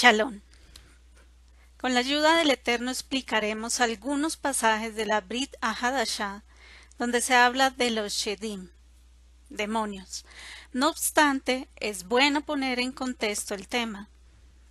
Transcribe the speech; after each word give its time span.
Chalón. 0.00 0.40
Con 1.76 1.92
la 1.92 2.00
ayuda 2.00 2.34
del 2.34 2.50
Eterno 2.50 2.90
explicaremos 2.90 3.80
algunos 3.80 4.38
pasajes 4.38 4.94
de 4.94 5.04
la 5.04 5.20
Brit 5.20 5.54
Ahadashah 5.60 6.42
donde 6.98 7.20
se 7.20 7.34
habla 7.34 7.68
de 7.68 7.90
los 7.90 8.14
Shedim, 8.14 8.70
demonios. 9.50 10.24
No 10.72 10.88
obstante, 10.88 11.68
es 11.76 12.04
bueno 12.04 12.40
poner 12.40 12.80
en 12.80 12.92
contexto 12.92 13.54
el 13.54 13.68
tema. 13.68 14.08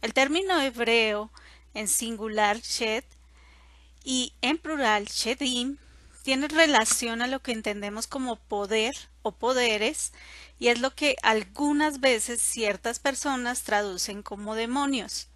El 0.02 0.16
término 0.16 0.60
hebreo 0.60 1.30
en 1.76 1.88
singular 1.88 2.58
Shed 2.62 3.04
y 4.04 4.34
en 4.42 4.58
plural 4.58 5.06
Shedim 5.06 5.78
tiene 6.24 6.48
relación 6.48 7.22
a 7.22 7.28
lo 7.28 7.42
que 7.42 7.52
entendemos 7.52 8.08
como 8.08 8.36
poder 8.36 8.96
o 9.22 9.32
poderes 9.32 10.12
y 10.60 10.68
es 10.68 10.80
lo 10.80 10.94
que 10.94 11.16
algunas 11.24 12.00
veces 12.00 12.42
ciertas 12.42 13.00
personas 13.00 13.64
traducen 13.64 14.22
como 14.24 14.56
demonios, 14.56 15.30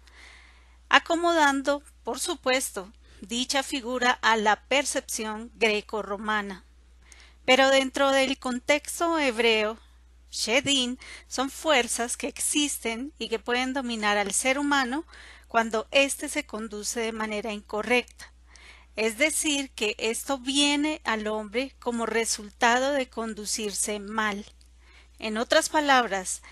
acomodando, 0.88 1.82
por 2.02 2.20
supuesto, 2.20 2.92
dicha 3.20 3.62
figura 3.62 4.18
a 4.22 4.36
la 4.36 4.56
percepción 4.66 5.50
greco-romana. 5.56 6.64
Pero 7.44 7.70
dentro 7.70 8.10
del 8.10 8.38
contexto 8.38 9.18
hebreo, 9.18 9.78
Shedin 10.30 10.98
son 11.28 11.50
fuerzas 11.50 12.16
que 12.16 12.26
existen 12.26 13.12
y 13.18 13.28
que 13.28 13.38
pueden 13.38 13.72
dominar 13.72 14.18
al 14.18 14.32
ser 14.32 14.58
humano 14.58 15.04
cuando 15.48 15.86
éste 15.90 16.28
se 16.28 16.44
conduce 16.44 17.00
de 17.00 17.12
manera 17.12 17.52
incorrecta. 17.52 18.33
Es 18.96 19.18
decir, 19.18 19.70
que 19.70 19.96
esto 19.98 20.38
viene 20.38 21.00
al 21.04 21.26
hombre 21.26 21.74
como 21.80 22.06
resultado 22.06 22.92
de 22.92 23.08
conducirse 23.08 23.98
mal. 23.98 24.44
En 25.18 25.36
otras 25.36 25.68
palabras, 25.68 26.42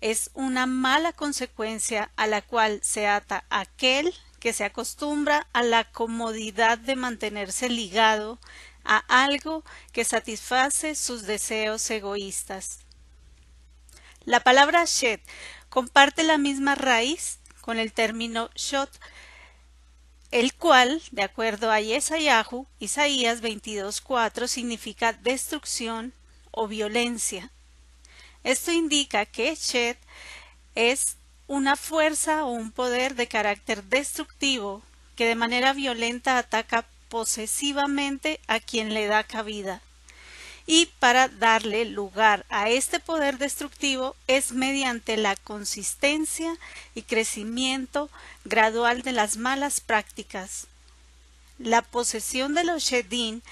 es 0.00 0.30
una 0.34 0.66
mala 0.66 1.12
consecuencia 1.12 2.10
a 2.16 2.26
la 2.26 2.42
cual 2.42 2.80
se 2.82 3.06
ata 3.06 3.44
aquel 3.50 4.14
que 4.40 4.52
se 4.52 4.64
acostumbra 4.64 5.46
a 5.52 5.62
la 5.62 5.90
comodidad 5.90 6.78
de 6.78 6.96
mantenerse 6.96 7.68
ligado 7.68 8.38
a 8.84 8.98
algo 9.24 9.64
que 9.92 10.04
satisface 10.04 10.94
sus 10.94 11.22
deseos 11.22 11.88
egoístas. 11.90 12.80
La 14.24 14.40
palabra 14.40 14.84
shed 14.86 15.20
comparte 15.68 16.22
la 16.22 16.38
misma 16.38 16.74
raíz 16.74 17.38
con 17.60 17.78
el 17.78 17.92
término 17.92 18.50
shot, 18.54 18.90
el 20.30 20.54
cual, 20.54 21.02
de 21.12 21.22
acuerdo 21.22 21.70
a 21.70 21.80
Yesayahu, 21.80 22.66
Isaías 22.80 23.42
22.4, 23.42 24.48
significa 24.48 25.12
destrucción 25.12 26.12
o 26.50 26.66
violencia. 26.68 27.50
Esto 28.44 28.72
indica 28.72 29.26
que 29.26 29.54
Shed 29.54 29.96
es 30.74 31.16
una 31.46 31.76
fuerza 31.76 32.44
o 32.44 32.50
un 32.50 32.72
poder 32.72 33.14
de 33.14 33.28
carácter 33.28 33.84
destructivo 33.84 34.82
que 35.16 35.26
de 35.26 35.34
manera 35.34 35.72
violenta 35.72 36.38
ataca 36.38 36.86
posesivamente 37.08 38.40
a 38.46 38.60
quien 38.60 38.94
le 38.94 39.06
da 39.06 39.24
cabida. 39.24 39.80
Y 40.66 40.86
para 40.98 41.28
darle 41.28 41.84
lugar 41.84 42.44
a 42.48 42.68
este 42.70 42.98
poder 42.98 43.38
destructivo 43.38 44.16
es 44.26 44.52
mediante 44.52 45.16
la 45.16 45.36
consistencia 45.36 46.56
y 46.94 47.02
crecimiento 47.02 48.10
gradual 48.44 49.02
de 49.02 49.12
las 49.12 49.36
malas 49.36 49.80
prácticas. 49.80 50.66
La 51.58 51.82
posesión 51.82 52.54
de 52.54 52.64
los 52.64 52.82
Shedin 52.82 53.42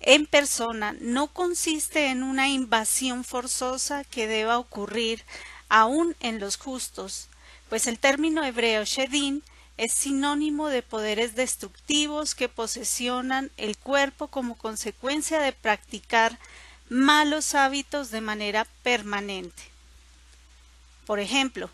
en 0.00 0.26
persona 0.26 0.94
no 1.00 1.28
consiste 1.28 2.06
en 2.06 2.22
una 2.22 2.48
invasión 2.48 3.24
forzosa 3.24 4.04
que 4.04 4.26
deba 4.26 4.58
ocurrir 4.58 5.24
aún 5.68 6.16
en 6.20 6.38
los 6.38 6.56
justos, 6.56 7.28
pues 7.68 7.86
el 7.86 7.98
término 7.98 8.44
hebreo 8.44 8.84
Shedin 8.84 9.42
es 9.76 9.92
sinónimo 9.92 10.68
de 10.68 10.82
poderes 10.82 11.34
destructivos 11.34 12.34
que 12.34 12.48
posesionan 12.48 13.50
el 13.56 13.76
cuerpo 13.76 14.28
como 14.28 14.56
consecuencia 14.56 15.40
de 15.40 15.52
practicar 15.52 16.38
malos 16.88 17.54
hábitos 17.54 18.10
de 18.10 18.20
manera 18.20 18.66
permanente. 18.82 19.62
Por 21.06 21.20
ejemplo, 21.20 21.70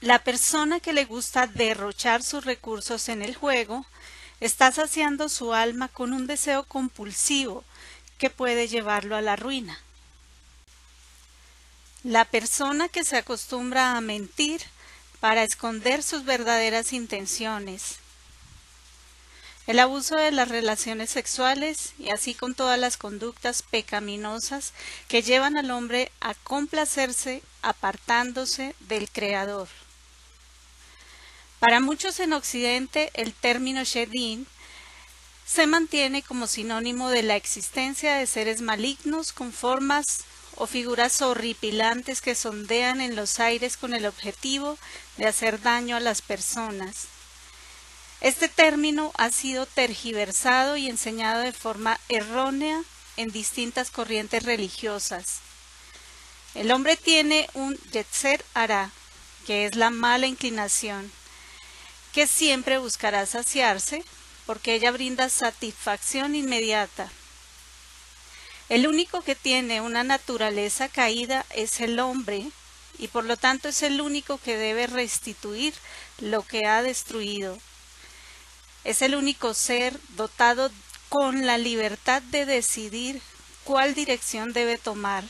la 0.00 0.18
persona 0.20 0.80
que 0.80 0.92
le 0.92 1.04
gusta 1.04 1.46
derrochar 1.46 2.22
sus 2.22 2.44
recursos 2.44 3.08
en 3.08 3.22
el 3.22 3.34
juego 3.34 3.84
está 4.40 4.72
saciando 4.72 5.28
su 5.28 5.52
alma 5.52 5.88
con 5.88 6.12
un 6.12 6.26
deseo 6.26 6.64
compulsivo 6.64 7.64
que 8.18 8.30
puede 8.30 8.68
llevarlo 8.68 9.16
a 9.16 9.20
la 9.20 9.36
ruina. 9.36 9.78
La 12.02 12.24
persona 12.24 12.88
que 12.88 13.04
se 13.04 13.18
acostumbra 13.18 13.96
a 13.96 14.00
mentir 14.00 14.62
para 15.20 15.44
esconder 15.44 16.02
sus 16.02 16.24
verdaderas 16.24 16.92
intenciones. 16.92 17.96
El 19.66 19.78
abuso 19.78 20.16
de 20.16 20.32
las 20.32 20.48
relaciones 20.48 21.10
sexuales 21.10 21.92
y 21.98 22.08
así 22.08 22.34
con 22.34 22.54
todas 22.54 22.78
las 22.78 22.96
conductas 22.96 23.62
pecaminosas 23.62 24.72
que 25.06 25.22
llevan 25.22 25.56
al 25.56 25.70
hombre 25.70 26.10
a 26.20 26.34
complacerse 26.34 27.42
apartándose 27.62 28.74
del 28.80 29.10
Creador. 29.10 29.68
Para 31.60 31.78
muchos 31.78 32.18
en 32.20 32.32
Occidente 32.32 33.10
el 33.14 33.34
término 33.34 33.84
Shedin 33.84 34.46
se 35.44 35.66
mantiene 35.66 36.22
como 36.22 36.46
sinónimo 36.46 37.10
de 37.10 37.22
la 37.22 37.36
existencia 37.36 38.14
de 38.14 38.26
seres 38.26 38.62
malignos 38.62 39.32
con 39.32 39.52
formas 39.52 40.24
o 40.60 40.66
figuras 40.66 41.22
horripilantes 41.22 42.20
que 42.20 42.34
sondean 42.34 43.00
en 43.00 43.16
los 43.16 43.40
aires 43.40 43.78
con 43.78 43.94
el 43.94 44.04
objetivo 44.04 44.76
de 45.16 45.26
hacer 45.26 45.62
daño 45.62 45.96
a 45.96 46.00
las 46.00 46.20
personas. 46.20 47.06
Este 48.20 48.46
término 48.46 49.10
ha 49.16 49.30
sido 49.30 49.64
tergiversado 49.64 50.76
y 50.76 50.86
enseñado 50.86 51.40
de 51.40 51.54
forma 51.54 51.98
errónea 52.10 52.82
en 53.16 53.30
distintas 53.30 53.90
corrientes 53.90 54.42
religiosas. 54.42 55.38
El 56.54 56.70
hombre 56.72 56.98
tiene 56.98 57.48
un 57.54 57.74
Yetzer 57.92 58.44
Ara, 58.52 58.90
que 59.46 59.64
es 59.64 59.76
la 59.76 59.88
mala 59.88 60.26
inclinación, 60.26 61.10
que 62.12 62.26
siempre 62.26 62.76
buscará 62.76 63.24
saciarse, 63.24 64.04
porque 64.44 64.74
ella 64.74 64.90
brinda 64.90 65.30
satisfacción 65.30 66.34
inmediata. 66.34 67.10
El 68.70 68.86
único 68.86 69.20
que 69.22 69.34
tiene 69.34 69.80
una 69.80 70.04
naturaleza 70.04 70.88
caída 70.88 71.44
es 71.50 71.80
el 71.80 71.98
hombre, 71.98 72.48
y 72.98 73.08
por 73.08 73.24
lo 73.24 73.36
tanto 73.36 73.68
es 73.68 73.82
el 73.82 74.00
único 74.00 74.38
que 74.38 74.56
debe 74.56 74.86
restituir 74.86 75.74
lo 76.18 76.46
que 76.46 76.66
ha 76.66 76.80
destruido. 76.80 77.58
Es 78.84 79.02
el 79.02 79.16
único 79.16 79.54
ser 79.54 79.98
dotado 80.10 80.70
con 81.08 81.46
la 81.46 81.58
libertad 81.58 82.22
de 82.22 82.46
decidir 82.46 83.20
cuál 83.64 83.92
dirección 83.96 84.52
debe 84.52 84.78
tomar, 84.78 85.24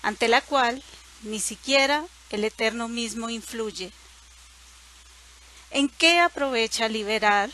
ante 0.00 0.26
la 0.26 0.40
cual 0.40 0.82
ni 1.20 1.40
siquiera 1.40 2.06
el 2.30 2.44
Eterno 2.44 2.88
mismo 2.88 3.28
influye. 3.28 3.92
¿En 5.70 5.90
qué 5.90 6.18
aprovecha 6.18 6.88
liberar 6.88 7.50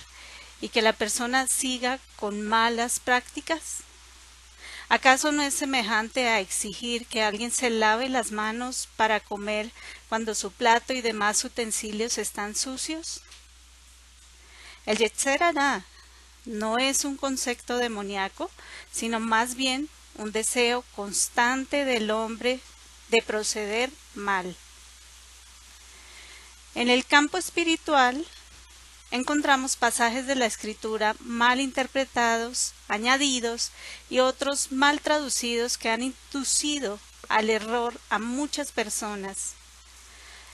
y 0.61 0.69
que 0.69 0.83
la 0.83 0.93
persona 0.93 1.49
siga 1.49 1.99
con 2.15 2.43
malas 2.43 3.01
prácticas? 3.01 3.83
¿Acaso 4.91 5.31
no 5.31 5.43
es 5.43 5.55
semejante 5.55 6.27
a 6.27 6.41
exigir 6.41 7.07
que 7.07 7.23
alguien 7.23 7.53
se 7.53 7.71
lave 7.71 8.09
las 8.09 8.33
manos 8.33 8.89
para 8.97 9.21
comer 9.21 9.71
cuando 10.09 10.35
su 10.35 10.51
plato 10.51 10.93
y 10.93 11.01
demás 11.01 11.45
utensilios 11.45 12.19
están 12.19 12.57
sucios? 12.57 13.23
El 14.87 14.99
Yetzer 14.99 15.43
no 16.45 16.79
es 16.79 17.05
un 17.05 17.17
concepto 17.17 17.77
demoníaco, 17.77 18.51
sino 18.91 19.21
más 19.21 19.55
bien 19.55 19.89
un 20.17 20.33
deseo 20.33 20.83
constante 20.97 21.85
del 21.85 22.11
hombre 22.11 22.59
de 23.11 23.23
proceder 23.23 23.93
mal. 24.17 24.57
En 26.75 26.91
el 26.91 27.07
campo 27.07 27.39
espiritual, 27.39 28.27
encontramos 29.11 29.77
pasajes 29.77 30.27
de 30.27 30.37
la 30.37 30.47
escritura 30.47 31.17
mal 31.21 31.61
interpretados, 31.61 32.75
añadidos 32.89 33.73
y 34.09 34.21
otros 34.21 34.71
mal 34.71 35.01
traducidos 35.01 35.79
que 35.79 35.91
han 35.91 36.03
inducido 36.03 36.99
al 37.29 37.51
error 37.51 37.99
a 38.09 38.19
muchas 38.19 38.73
personas. 38.73 39.55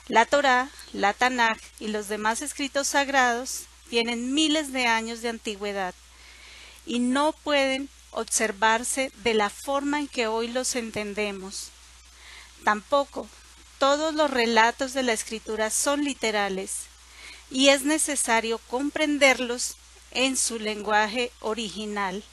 La 0.09 0.25
Torá, 0.25 0.71
la 0.93 1.13
Tanakh 1.13 1.61
y 1.81 1.89
los 1.89 2.09
demás 2.09 2.41
escritos 2.41 2.89
sagrados 2.89 3.65
tienen 3.91 4.33
miles 4.33 4.73
de 4.73 4.87
años 4.87 5.21
de 5.21 5.31
antigüedad 5.31 5.95
y 6.87 7.01
no 7.01 7.33
pueden 7.33 7.89
observarse 8.13 9.13
de 9.23 9.35
la 9.35 9.51
forma 9.51 9.99
en 10.01 10.09
que 10.09 10.27
hoy 10.27 10.49
los 10.49 10.77
entendemos. 10.77 11.71
Tampoco 12.65 13.29
todos 13.79 14.15
los 14.15 14.31
relatos 14.31 14.95
de 14.95 15.03
la 15.03 15.13
escritura 15.13 15.71
son 15.71 16.05
literales 16.05 16.87
y 17.51 17.69
es 17.69 17.83
necesario 17.83 18.59
comprenderlos 18.59 19.77
en 20.11 20.37
su 20.37 20.59
lenguaje 20.59 21.33
original. 21.41 22.25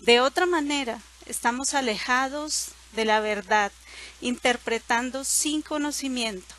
De 0.00 0.20
otra 0.20 0.46
manera, 0.46 1.00
estamos 1.26 1.74
alejados 1.74 2.68
de 2.92 3.04
la 3.04 3.20
verdad, 3.20 3.72
interpretando 4.20 5.24
sin 5.24 5.62
conocimiento. 5.62 6.54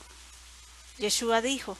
Yeshua 0.98 1.42
dijo, 1.42 1.78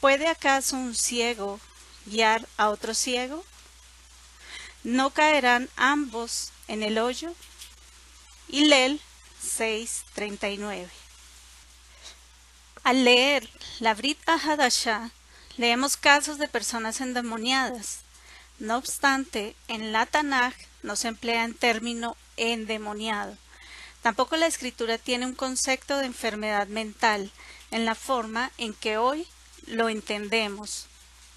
¿puede 0.00 0.28
acaso 0.28 0.76
un 0.76 0.94
ciego 0.94 1.60
guiar 2.06 2.46
a 2.56 2.68
otro 2.68 2.94
ciego? 2.94 3.44
¿No 4.84 5.10
caerán 5.10 5.68
ambos 5.76 6.52
en 6.68 6.82
el 6.82 6.98
hoyo? 6.98 7.34
Hillel 8.48 9.00
6:39 9.42 11.07
Al 12.88 13.04
leer 13.04 13.46
la 13.80 13.92
Brit 13.92 14.18
Hadashah, 14.26 15.10
leemos 15.58 15.98
casos 15.98 16.38
de 16.38 16.48
personas 16.48 17.02
endemoniadas. 17.02 17.98
No 18.60 18.78
obstante, 18.78 19.54
en 19.68 19.92
la 19.92 20.06
Tanaj 20.06 20.54
no 20.82 20.96
se 20.96 21.08
emplea 21.08 21.44
el 21.44 21.54
término 21.54 22.16
endemoniado. 22.38 23.36
Tampoco 24.00 24.38
la 24.38 24.46
escritura 24.46 24.96
tiene 24.96 25.26
un 25.26 25.34
concepto 25.34 25.98
de 25.98 26.06
enfermedad 26.06 26.66
mental 26.68 27.30
en 27.70 27.84
la 27.84 27.94
forma 27.94 28.52
en 28.56 28.72
que 28.72 28.96
hoy 28.96 29.26
lo 29.66 29.90
entendemos. 29.90 30.86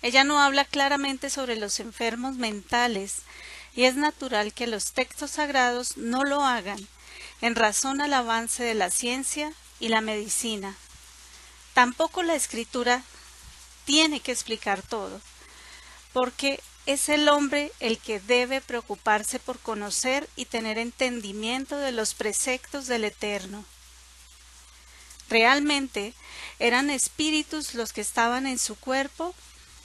Ella 0.02 0.24
no 0.24 0.40
habla 0.40 0.64
claramente 0.64 1.30
sobre 1.30 1.58
los 1.58 1.82
enfermos 1.82 2.38
mentales 2.38 3.24
y 3.76 3.84
es 3.84 3.96
natural 3.96 4.54
que 4.54 4.68
los 4.68 4.94
textos 4.94 5.32
sagrados 5.32 5.98
no 5.98 6.24
lo 6.24 6.46
hagan 6.46 6.88
en 7.42 7.56
razón 7.56 8.00
al 8.00 8.14
avance 8.14 8.64
de 8.64 8.74
la 8.74 8.90
ciencia 8.90 9.52
y 9.82 9.90
la 9.90 10.00
medicina. 10.00 10.78
Tampoco 11.74 12.24
la 12.24 12.36
escritura 12.36 13.04
tiene 13.86 14.20
que 14.20 14.32
explicar 14.32 14.82
todo, 14.82 15.22
porque 16.14 16.62
es 16.86 17.10
el 17.10 17.30
hombre 17.30 17.72
el 17.80 17.98
que 17.98 18.20
debe 18.20 18.62
preocuparse 18.62 19.40
por 19.40 19.60
conocer 19.60 20.28
y 20.36 20.46
tener 20.46 20.78
entendimiento 20.78 21.78
de 21.78 21.92
los 21.92 22.14
preceptos 22.14 22.88
del 22.88 23.06
Eterno. 23.06 23.64
¿Realmente 25.30 26.14
eran 26.60 26.90
espíritus 26.90 27.74
los 27.74 27.94
que 27.94 28.02
estaban 28.02 28.48
en 28.48 28.60
su 28.60 28.76
cuerpo 28.76 29.34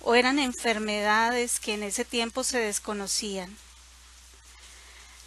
o 0.00 0.14
eran 0.14 0.38
enfermedades 0.38 1.60
que 1.60 1.74
en 1.74 1.82
ese 1.82 2.04
tiempo 2.04 2.42
se 2.42 2.58
desconocían? 2.58 3.56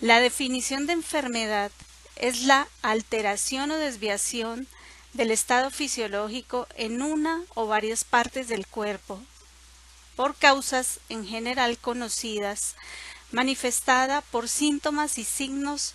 La 0.01 0.19
definición 0.19 0.87
de 0.87 0.93
enfermedad 0.93 1.71
es 2.15 2.41
la 2.41 2.67
alteración 2.81 3.71
o 3.71 3.77
desviación 3.77 4.67
del 5.13 5.31
estado 5.31 5.71
fisiológico 5.71 6.67
en 6.75 7.01
una 7.01 7.43
o 7.55 7.67
varias 7.67 8.03
partes 8.03 8.47
del 8.47 8.67
cuerpo, 8.67 9.21
por 10.15 10.35
causas 10.35 10.99
en 11.09 11.25
general 11.25 11.77
conocidas, 11.77 12.75
manifestada 13.31 14.21
por 14.21 14.49
síntomas 14.49 15.17
y 15.17 15.23
signos 15.23 15.93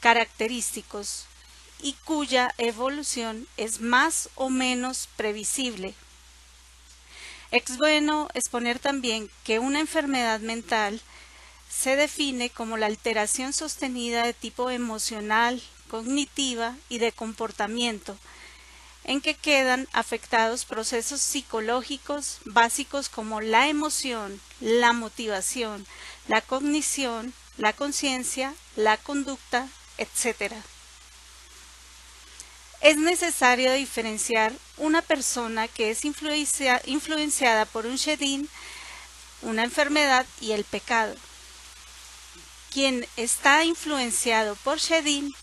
característicos 0.00 1.26
y 1.82 1.94
cuya 2.04 2.54
evolución 2.58 3.46
es 3.56 3.80
más 3.80 4.28
o 4.34 4.50
menos 4.50 5.08
previsible. 5.16 5.94
Es 7.50 7.78
bueno 7.78 8.28
exponer 8.34 8.78
también 8.78 9.30
que 9.44 9.58
una 9.58 9.80
enfermedad 9.80 10.40
mental 10.40 11.00
se 11.68 11.96
define 11.96 12.50
como 12.50 12.76
la 12.76 12.86
alteración 12.86 13.52
sostenida 13.52 14.24
de 14.24 14.34
tipo 14.34 14.70
emocional, 14.70 15.62
cognitiva 15.88 16.76
y 16.88 16.98
de 16.98 17.12
comportamiento, 17.12 18.16
en 19.04 19.20
que 19.20 19.34
quedan 19.34 19.88
afectados 19.92 20.64
procesos 20.64 21.20
psicológicos 21.20 22.38
básicos 22.44 23.08
como 23.08 23.40
la 23.40 23.68
emoción, 23.68 24.40
la 24.60 24.92
motivación, 24.92 25.86
la 26.28 26.40
cognición, 26.42 27.32
la 27.56 27.72
conciencia, 27.72 28.54
la 28.76 28.96
conducta, 28.96 29.68
etc. 29.98 30.52
Es 32.80 32.96
necesario 32.96 33.72
diferenciar 33.72 34.52
una 34.78 35.02
persona 35.02 35.68
que 35.68 35.90
es 35.90 36.04
influenciada 36.04 37.66
por 37.66 37.86
un 37.86 37.96
shedin, 37.96 38.48
una 39.42 39.64
enfermedad 39.64 40.26
y 40.40 40.52
el 40.52 40.64
pecado. 40.64 41.14
Quien 42.72 43.06
está 43.16 43.64
influenciado 43.64 44.54
por 44.56 44.78
shedin 44.78 45.34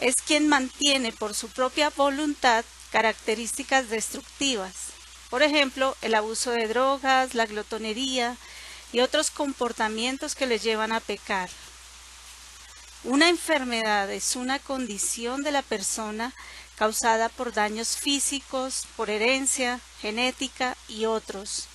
es 0.00 0.16
quien 0.16 0.48
mantiene 0.48 1.12
por 1.12 1.34
su 1.34 1.48
propia 1.48 1.90
voluntad 1.90 2.64
características 2.90 3.88
destructivas, 3.90 4.72
por 5.30 5.42
ejemplo, 5.42 5.96
el 6.02 6.14
abuso 6.16 6.50
de 6.50 6.66
drogas, 6.66 7.34
la 7.34 7.46
glotonería 7.46 8.36
y 8.92 9.00
otros 9.00 9.30
comportamientos 9.30 10.34
que 10.34 10.46
le 10.46 10.58
llevan 10.58 10.90
a 10.90 10.98
pecar. 11.00 11.48
Una 13.04 13.28
enfermedad 13.28 14.10
es 14.10 14.36
una 14.36 14.58
condición 14.58 15.42
de 15.42 15.52
la 15.52 15.62
persona 15.62 16.34
causada 16.76 17.28
por 17.28 17.52
daños 17.52 17.96
físicos, 17.96 18.86
por 18.96 19.08
herencia, 19.08 19.80
genética 20.00 20.76
y 20.88 21.04
otros. 21.04 21.66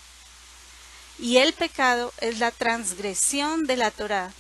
Y 1.18 1.38
el 1.38 1.54
pecado 1.54 2.13
es 2.19 2.39
la 2.39 2.51
transgresión 2.51 3.66
de 3.66 3.77
la 3.77 3.92
Torá, 3.92 4.33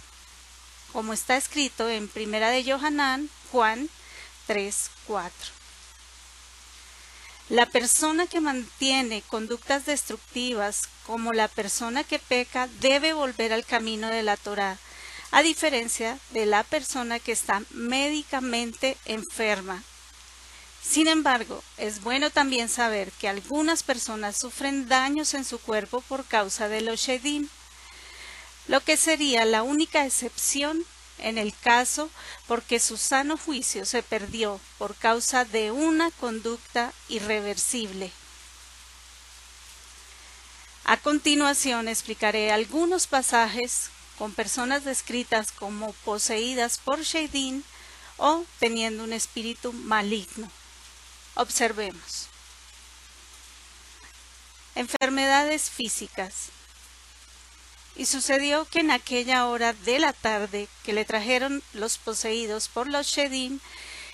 como 0.95 1.11
está 1.11 1.35
escrito 1.35 1.89
en 1.89 2.07
Primera 2.07 2.49
de 2.51 2.63
Johanán 2.63 3.29
Juan 3.51 3.89
3:4. 4.47 5.29
La 7.49 7.65
persona 7.65 8.27
que 8.27 8.39
mantiene 8.39 9.21
conductas 9.23 9.85
destructivas 9.85 10.83
como 11.05 11.33
la 11.33 11.49
persona 11.49 12.05
que 12.05 12.17
peca 12.17 12.69
debe 12.79 13.11
volver 13.11 13.51
al 13.51 13.65
camino 13.65 14.07
de 14.07 14.23
la 14.23 14.37
Torá, 14.37 14.77
a 15.31 15.41
diferencia 15.41 16.17
de 16.29 16.45
la 16.45 16.63
persona 16.63 17.19
que 17.19 17.33
está 17.33 17.61
médicamente 17.71 18.95
enferma. 19.03 19.83
Sin 20.81 21.09
embargo, 21.09 21.61
es 21.75 22.03
bueno 22.03 22.29
también 22.29 22.69
saber 22.69 23.11
que 23.19 23.27
algunas 23.27 23.83
personas 23.83 24.37
sufren 24.37 24.87
daños 24.87 25.33
en 25.33 25.43
su 25.43 25.59
cuerpo 25.59 25.99
por 26.07 26.23
causa 26.23 26.69
de 26.69 26.79
los 26.79 27.01
shedim, 27.01 27.49
lo 28.67 28.81
que 28.81 28.97
sería 28.97 29.45
la 29.45 29.63
única 29.63 30.05
excepción 30.05 30.85
en 31.19 31.37
el 31.37 31.53
caso 31.53 32.09
porque 32.47 32.79
su 32.79 32.97
sano 32.97 33.37
juicio 33.37 33.85
se 33.85 34.03
perdió 34.03 34.59
por 34.77 34.95
causa 34.95 35.45
de 35.45 35.71
una 35.71 36.11
conducta 36.11 36.93
irreversible. 37.07 38.11
A 40.83 40.97
continuación 40.97 41.87
explicaré 41.87 42.51
algunos 42.51 43.07
pasajes 43.07 43.89
con 44.17 44.33
personas 44.33 44.85
descritas 44.85 45.51
como 45.51 45.93
poseídas 46.05 46.77
por 46.77 47.01
Sheidin 47.01 47.63
o 48.17 48.45
teniendo 48.59 49.03
un 49.03 49.13
espíritu 49.13 49.73
maligno. 49.73 50.49
Observemos. 51.33 52.27
Enfermedades 54.75 55.69
físicas. 55.69 56.49
Y 57.95 58.05
sucedió 58.05 58.65
que 58.65 58.79
en 58.79 58.91
aquella 58.91 59.47
hora 59.47 59.73
de 59.73 59.99
la 59.99 60.13
tarde 60.13 60.67
que 60.83 60.93
le 60.93 61.05
trajeron 61.05 61.63
los 61.73 61.97
poseídos 61.97 62.67
por 62.67 62.87
los 62.87 63.07
Shedim 63.07 63.59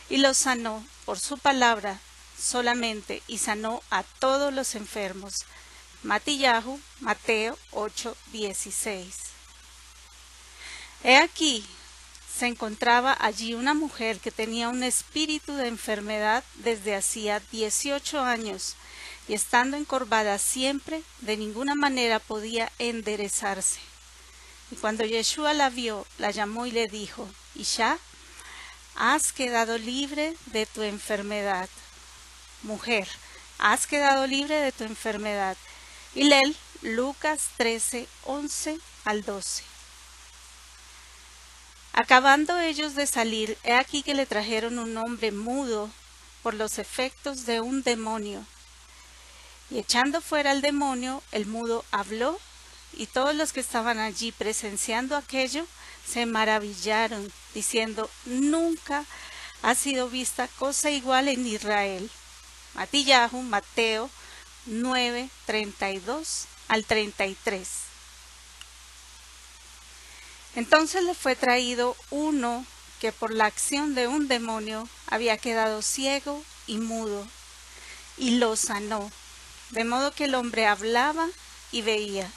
y 0.09 0.17
los 0.17 0.38
sanó 0.38 0.85
por 1.05 1.19
su 1.19 1.38
palabra 1.38 2.00
solamente 2.38 3.23
y 3.27 3.38
sanó 3.38 3.81
a 3.89 4.03
todos 4.03 4.53
los 4.53 4.75
enfermos. 4.75 5.45
Matillahu, 6.03 6.79
Mateo 7.00 7.57
8:16. 7.71 9.13
He 11.03 11.17
aquí, 11.17 11.65
se 12.38 12.47
encontraba 12.47 13.15
allí 13.19 13.53
una 13.53 13.73
mujer 13.73 14.19
que 14.19 14.31
tenía 14.31 14.69
un 14.69 14.83
espíritu 14.83 15.55
de 15.55 15.67
enfermedad 15.67 16.43
desde 16.55 16.95
hacía 16.95 17.39
dieciocho 17.51 18.21
años 18.21 18.75
y 19.27 19.33
estando 19.33 19.77
encorvada 19.77 20.37
siempre, 20.37 21.03
de 21.19 21.37
ninguna 21.37 21.75
manera 21.75 22.19
podía 22.19 22.71
enderezarse. 22.79 23.79
Y 24.71 24.75
cuando 24.75 25.05
Yeshua 25.05 25.53
la 25.53 25.69
vio, 25.69 26.05
la 26.17 26.31
llamó 26.31 26.65
y 26.65 26.71
le 26.71 26.87
dijo, 26.87 27.27
Isha, 27.55 27.97
has 28.95 29.33
quedado 29.33 29.77
libre 29.77 30.35
de 30.47 30.65
tu 30.65 30.81
enfermedad. 30.81 31.69
Mujer, 32.63 33.07
has 33.57 33.87
quedado 33.87 34.27
libre 34.27 34.55
de 34.55 34.71
tu 34.71 34.83
enfermedad. 34.83 35.57
Y 36.15 36.23
léel 36.23 36.55
Lucas 36.81 37.49
13, 37.57 38.07
11 38.23 38.79
al 39.05 39.23
12. 39.23 39.63
Acabando 41.93 42.57
ellos 42.59 42.95
de 42.95 43.05
salir, 43.05 43.57
he 43.63 43.73
aquí 43.73 44.01
que 44.01 44.13
le 44.13 44.25
trajeron 44.25 44.79
un 44.79 44.95
hombre 44.97 45.31
mudo 45.31 45.89
por 46.41 46.53
los 46.53 46.79
efectos 46.79 47.45
de 47.45 47.59
un 47.59 47.83
demonio 47.83 48.45
y 49.71 49.79
echando 49.79 50.21
fuera 50.21 50.51
al 50.51 50.61
demonio, 50.61 51.23
el 51.31 51.45
mudo 51.45 51.85
habló, 51.91 52.39
y 52.93 53.07
todos 53.07 53.33
los 53.33 53.53
que 53.53 53.61
estaban 53.61 53.99
allí 53.99 54.33
presenciando 54.33 55.15
aquello 55.15 55.65
se 56.05 56.25
maravillaron, 56.25 57.31
diciendo, 57.53 58.09
nunca 58.25 59.05
ha 59.61 59.75
sido 59.75 60.09
vista 60.09 60.49
cosa 60.59 60.91
igual 60.91 61.29
en 61.29 61.47
Israel. 61.47 62.11
Matillahu, 62.73 63.41
Mateo 63.41 64.09
9, 64.65 65.29
32 65.45 66.45
al 66.67 66.85
33. 66.85 67.67
Entonces 70.55 71.03
le 71.03 71.13
fue 71.13 71.35
traído 71.35 71.95
uno 72.09 72.65
que 72.99 73.11
por 73.11 73.33
la 73.33 73.45
acción 73.45 73.95
de 73.95 74.07
un 74.07 74.27
demonio 74.27 74.87
había 75.07 75.37
quedado 75.37 75.81
ciego 75.81 76.43
y 76.67 76.77
mudo 76.77 77.25
y 78.17 78.31
lo 78.31 78.55
sanó, 78.55 79.11
de 79.71 79.83
modo 79.83 80.11
que 80.11 80.25
el 80.25 80.35
hombre 80.35 80.67
hablaba 80.67 81.27
y 81.71 81.81
veía. 81.81 82.29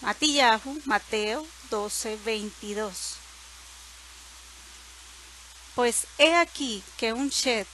Matillahu, 0.00 0.80
Mateo 0.84 1.46
12, 1.70 2.18
22. 2.24 3.16
Pues 5.74 6.06
he 6.18 6.34
aquí 6.34 6.82
que 6.98 7.12
un 7.12 7.30
shed 7.30 7.66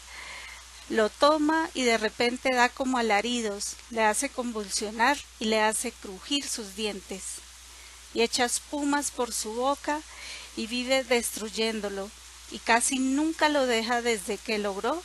lo 0.88 1.08
toma 1.08 1.70
y 1.74 1.84
de 1.84 1.98
repente 1.98 2.54
da 2.54 2.68
como 2.68 2.98
alaridos, 2.98 3.76
le 3.90 4.04
hace 4.04 4.28
convulsionar 4.28 5.18
y 5.38 5.46
le 5.46 5.60
hace 5.60 5.92
crujir 5.92 6.46
sus 6.46 6.74
dientes, 6.74 7.36
y 8.12 8.22
echa 8.22 8.44
espumas 8.44 9.10
por 9.10 9.32
su 9.32 9.52
boca 9.52 10.00
y 10.56 10.66
vive 10.66 11.04
destruyéndolo, 11.04 12.10
y 12.50 12.58
casi 12.58 12.98
nunca 12.98 13.48
lo 13.48 13.66
deja 13.66 14.02
desde 14.02 14.36
que 14.36 14.58
logró 14.58 15.00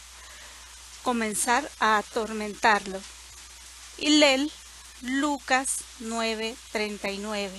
comenzar 1.03 1.69
a 1.79 1.97
atormentarlo. 1.97 2.99
Y 3.97 4.09
Lel, 4.09 4.51
Lucas 5.01 5.77
9:39. 5.99 7.51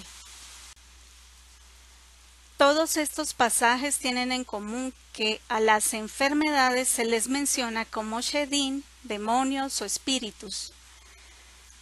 Todos 2.58 2.96
estos 2.96 3.34
pasajes 3.34 3.98
tienen 3.98 4.32
en 4.32 4.44
común 4.44 4.92
que 5.12 5.40
a 5.48 5.60
las 5.60 5.94
enfermedades 5.94 6.88
se 6.88 7.04
les 7.04 7.28
menciona 7.28 7.84
como 7.84 8.20
Shedin, 8.20 8.84
demonios 9.02 9.80
o 9.80 9.84
espíritus. 9.84 10.72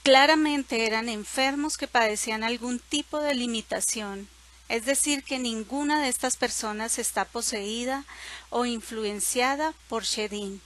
Claramente 0.05 0.87
eran 0.87 1.09
enfermos 1.09 1.77
que 1.77 1.89
padecían 1.89 2.45
algún 2.45 2.79
tipo 2.79 3.21
de 3.21 3.35
limitación, 3.35 4.29
es 4.69 4.85
decir, 4.85 5.25
que 5.25 5.39
ninguna 5.39 6.03
de 6.03 6.09
estas 6.09 6.37
personas 6.37 6.99
está 6.99 7.25
poseída 7.25 8.05
o 8.51 8.67
influenciada 8.67 9.75
por 9.89 10.05
Shedin. 10.05 10.61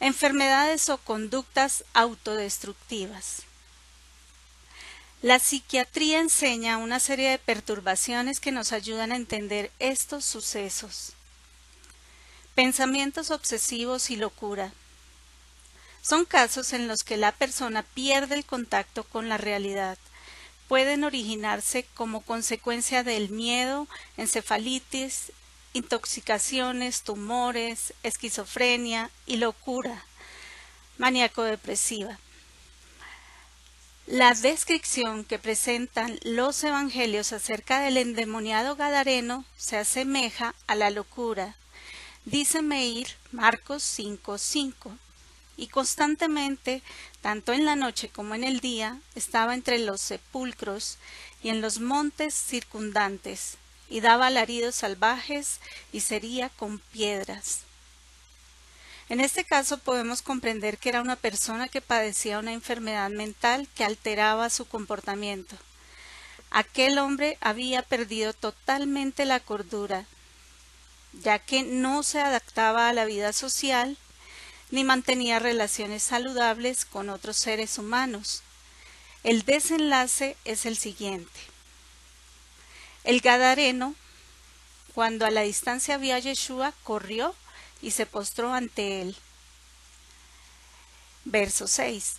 Enfermedades 0.00 0.88
o 0.88 0.96
conductas 0.96 1.84
autodestructivas. 1.92 3.42
La 5.20 5.38
psiquiatría 5.38 6.20
enseña 6.20 6.78
una 6.78 6.98
serie 7.00 7.28
de 7.28 7.38
perturbaciones 7.38 8.40
que 8.40 8.50
nos 8.50 8.72
ayudan 8.72 9.12
a 9.12 9.16
entender 9.16 9.70
estos 9.78 10.24
sucesos. 10.24 11.12
Pensamientos 12.54 13.30
obsesivos 13.30 14.08
y 14.08 14.16
locura. 14.16 14.72
Son 16.00 16.24
casos 16.24 16.72
en 16.72 16.88
los 16.88 17.04
que 17.04 17.18
la 17.18 17.32
persona 17.32 17.82
pierde 17.82 18.36
el 18.36 18.46
contacto 18.46 19.04
con 19.04 19.28
la 19.28 19.36
realidad. 19.36 19.98
Pueden 20.66 21.04
originarse 21.04 21.84
como 21.92 22.22
consecuencia 22.22 23.04
del 23.04 23.28
miedo, 23.28 23.86
encefalitis, 24.16 25.32
intoxicaciones, 25.72 27.02
tumores, 27.02 27.94
esquizofrenia 28.02 29.10
y 29.26 29.36
locura 29.36 30.04
maníaco-depresiva. 30.98 32.18
La 34.06 34.34
descripción 34.34 35.24
que 35.24 35.38
presentan 35.38 36.18
los 36.22 36.62
evangelios 36.64 37.32
acerca 37.32 37.80
del 37.80 37.96
endemoniado 37.96 38.76
Gadareno 38.76 39.44
se 39.56 39.76
asemeja 39.78 40.54
a 40.66 40.74
la 40.74 40.90
locura. 40.90 41.54
Dice 42.24 42.60
Meir 42.60 43.06
Marcos 43.32 43.82
5:5 43.82 44.98
y 45.56 45.68
constantemente, 45.68 46.82
tanto 47.22 47.52
en 47.52 47.64
la 47.64 47.76
noche 47.76 48.08
como 48.08 48.34
en 48.34 48.44
el 48.44 48.60
día, 48.60 48.98
estaba 49.14 49.54
entre 49.54 49.78
los 49.78 50.00
sepulcros 50.00 50.98
y 51.42 51.48
en 51.48 51.60
los 51.60 51.80
montes 51.80 52.34
circundantes, 52.34 53.56
y 53.90 54.00
daba 54.00 54.28
alaridos 54.28 54.76
salvajes 54.76 55.60
y 55.92 56.00
sería 56.00 56.48
con 56.48 56.78
piedras. 56.78 57.60
En 59.10 59.20
este 59.20 59.44
caso 59.44 59.78
podemos 59.78 60.22
comprender 60.22 60.78
que 60.78 60.88
era 60.88 61.00
una 61.00 61.16
persona 61.16 61.68
que 61.68 61.80
padecía 61.80 62.38
una 62.38 62.52
enfermedad 62.52 63.10
mental 63.10 63.68
que 63.74 63.84
alteraba 63.84 64.48
su 64.48 64.66
comportamiento. 64.66 65.56
Aquel 66.52 66.98
hombre 66.98 67.36
había 67.40 67.82
perdido 67.82 68.32
totalmente 68.32 69.24
la 69.24 69.40
cordura, 69.40 70.06
ya 71.12 71.40
que 71.40 71.64
no 71.64 72.04
se 72.04 72.20
adaptaba 72.20 72.88
a 72.88 72.92
la 72.92 73.04
vida 73.04 73.32
social 73.32 73.98
ni 74.70 74.84
mantenía 74.84 75.40
relaciones 75.40 76.04
saludables 76.04 76.84
con 76.84 77.10
otros 77.10 77.36
seres 77.36 77.78
humanos. 77.78 78.44
El 79.24 79.42
desenlace 79.42 80.36
es 80.44 80.66
el 80.66 80.76
siguiente. 80.76 81.49
El 83.04 83.20
Gadareno, 83.20 83.94
cuando 84.94 85.24
a 85.24 85.30
la 85.30 85.42
distancia 85.42 85.96
vio 85.96 86.14
a 86.14 86.18
Yeshua, 86.18 86.74
corrió 86.84 87.34
y 87.80 87.92
se 87.92 88.06
postró 88.06 88.52
ante 88.52 89.02
él. 89.02 89.16
Verso 91.24 91.66
6. 91.66 92.16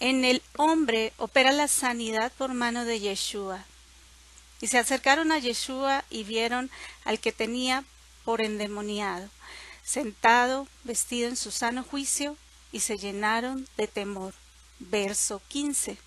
En 0.00 0.24
el 0.24 0.42
hombre 0.56 1.12
opera 1.16 1.52
la 1.52 1.68
sanidad 1.68 2.32
por 2.32 2.52
mano 2.54 2.84
de 2.84 3.00
Yeshua. 3.00 3.64
Y 4.60 4.66
se 4.66 4.78
acercaron 4.78 5.32
a 5.32 5.38
Yeshua 5.38 6.04
y 6.10 6.24
vieron 6.24 6.70
al 7.04 7.20
que 7.20 7.32
tenía 7.32 7.84
por 8.24 8.40
endemoniado, 8.40 9.28
sentado, 9.84 10.68
vestido 10.84 11.28
en 11.28 11.36
su 11.36 11.50
sano 11.50 11.82
juicio, 11.82 12.36
y 12.72 12.80
se 12.80 12.96
llenaron 12.96 13.68
de 13.76 13.86
temor. 13.86 14.34
Verso 14.78 15.40
15. 15.48 15.98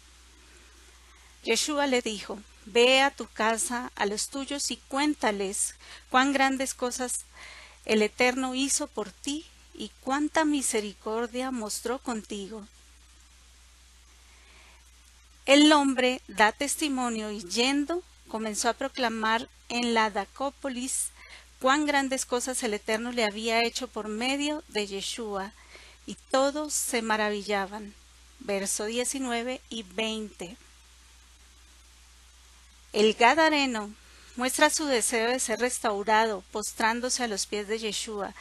Yeshua 1.46 1.86
le 1.86 2.02
dijo, 2.02 2.40
Ve 2.66 3.02
a 3.02 3.12
tu 3.12 3.28
casa, 3.28 3.92
a 3.96 4.08
los 4.08 4.30
tuyos, 4.30 4.72
y 4.72 4.78
cuéntales 4.78 5.76
cuán 6.10 6.34
grandes 6.34 6.74
cosas 6.74 7.26
el 7.86 8.02
Eterno 8.02 8.56
hizo 8.56 8.88
por 8.88 9.12
ti 9.12 9.46
y 9.76 9.92
cuánta 10.02 10.44
misericordia 10.44 11.52
mostró 11.52 12.00
contigo. 12.00 12.68
El 15.46 15.72
hombre 15.72 16.22
da 16.28 16.52
testimonio 16.52 17.30
y 17.30 17.44
yendo 17.44 18.02
comenzó 18.28 18.70
a 18.70 18.74
proclamar 18.74 19.48
en 19.70 19.94
la 19.94 20.10
Dacópolis 20.10 21.10
cuán 21.62 21.86
grandes 21.86 22.26
cosas 22.26 22.64
el 22.64 22.74
Eterno 22.74 23.12
le 23.12 23.24
había 23.24 23.64
hecho 23.64 23.88
por 23.88 24.08
medio 24.08 24.64
de 24.70 24.88
Yeshua, 24.88 25.54
y 26.08 26.18
todos 26.32 26.74
se 26.74 27.04
maravillaban. 27.04 27.94
Verso 28.40 28.86
19 28.86 29.62
y 29.70 29.84
20. 29.84 30.58
El 32.96 33.14
Gadareno 33.14 33.94
muestra 34.38 34.70
su 34.70 34.86
deseo 34.86 35.30
de 35.30 35.42
ser 35.42 35.60
restaurado, 35.60 36.46
postrándose 36.54 37.26
a 37.26 37.28
los 37.28 37.46
pies 37.46 37.68
de 37.68 37.78
Yeshua. 37.78 38.34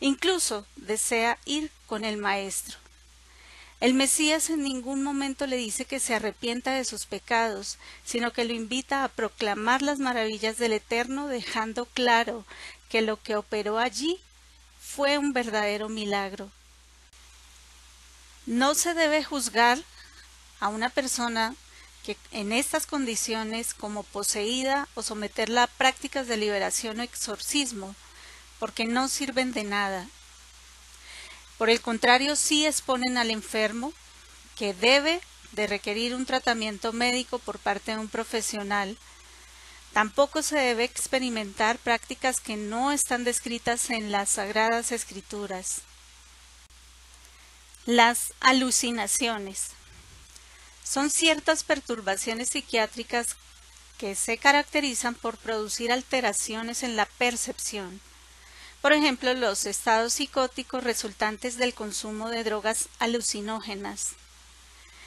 Incluso 0.00 0.66
desea 0.76 1.38
ir 1.46 1.70
con 1.86 2.04
el 2.04 2.18
Maestro. 2.18 2.76
El 3.80 3.94
Mesías 3.94 4.50
en 4.50 4.64
ningún 4.64 5.02
momento 5.02 5.46
le 5.46 5.56
dice 5.56 5.86
que 5.86 5.98
se 5.98 6.14
arrepienta 6.14 6.74
de 6.74 6.84
sus 6.84 7.06
pecados, 7.06 7.78
sino 8.04 8.34
que 8.34 8.44
lo 8.44 8.52
invita 8.52 9.02
a 9.02 9.08
proclamar 9.08 9.80
las 9.80 9.98
maravillas 9.98 10.58
del 10.58 10.74
Eterno, 10.74 11.28
dejando 11.28 11.86
claro 11.86 12.44
que 12.90 13.00
lo 13.00 13.16
que 13.16 13.36
operó 13.36 13.78
allí 13.78 14.20
fue 14.78 15.16
un 15.16 15.32
verdadero 15.32 15.88
milagro. 15.88 16.50
No 18.44 18.74
se 18.74 18.92
debe 18.92 19.24
juzgar 19.24 19.78
a 20.60 20.68
una 20.68 20.90
persona 20.90 21.56
que 22.04 22.16
en 22.32 22.52
estas 22.52 22.86
condiciones 22.86 23.74
como 23.74 24.02
poseída 24.02 24.88
o 24.94 25.02
someterla 25.02 25.64
a 25.64 25.66
prácticas 25.68 26.26
de 26.26 26.36
liberación 26.36 27.00
o 27.00 27.02
exorcismo, 27.02 27.94
porque 28.58 28.84
no 28.84 29.08
sirven 29.08 29.52
de 29.52 29.64
nada. 29.64 30.08
Por 31.58 31.70
el 31.70 31.80
contrario, 31.80 32.34
sí 32.34 32.66
exponen 32.66 33.16
al 33.18 33.30
enfermo, 33.30 33.92
que 34.56 34.74
debe 34.74 35.20
de 35.52 35.66
requerir 35.66 36.14
un 36.14 36.26
tratamiento 36.26 36.92
médico 36.92 37.38
por 37.38 37.58
parte 37.58 37.92
de 37.92 37.98
un 37.98 38.08
profesional. 38.08 38.98
Tampoco 39.92 40.42
se 40.42 40.56
debe 40.56 40.84
experimentar 40.84 41.78
prácticas 41.78 42.40
que 42.40 42.56
no 42.56 42.92
están 42.92 43.24
descritas 43.24 43.90
en 43.90 44.10
las 44.10 44.30
sagradas 44.30 44.90
escrituras. 44.90 45.82
Las 47.84 48.32
alucinaciones 48.40 49.70
son 50.82 51.10
ciertas 51.10 51.64
perturbaciones 51.64 52.50
psiquiátricas 52.50 53.36
que 53.98 54.14
se 54.14 54.36
caracterizan 54.36 55.14
por 55.14 55.36
producir 55.36 55.92
alteraciones 55.92 56.82
en 56.82 56.96
la 56.96 57.06
percepción. 57.06 58.00
Por 58.80 58.92
ejemplo, 58.92 59.32
los 59.34 59.64
estados 59.64 60.14
psicóticos 60.14 60.82
resultantes 60.82 61.56
del 61.56 61.72
consumo 61.72 62.30
de 62.30 62.42
drogas 62.42 62.88
alucinógenas. 62.98 64.14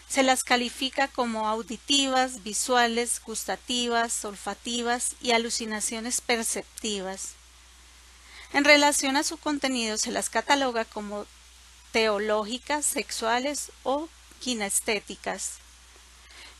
Se 0.08 0.24
las 0.24 0.46
califica 0.46 1.10
como 1.10 1.48
auditivas, 1.50 2.41
visuales, 2.44 3.22
gustativas, 3.25 4.24
olfativas 4.24 5.15
y 5.22 5.32
alucinaciones 5.32 6.22
perceptivas. 6.22 7.34
En 8.53 8.63
relación 8.63 9.17
a 9.17 9.24
su 9.24 9.36
contenido 9.36 9.98
se 9.98 10.12
las 10.12 10.29
cataloga 10.29 10.86
como 10.86 11.25
teológicas, 11.91 12.86
sexuales 12.86 13.74
o 13.84 14.08
kinestéticas. 14.39 15.64